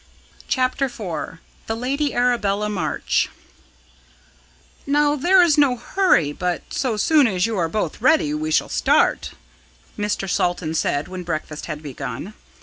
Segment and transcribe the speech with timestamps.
[0.47, 3.29] CHAPTER IV THE LADY ARABELLA MARCH
[4.87, 8.67] "Now, there is no hurry, but so soon as you are both ready we shall
[8.67, 9.33] start,"
[9.99, 10.27] Mr.
[10.27, 12.33] Salton said when breakfast had begun.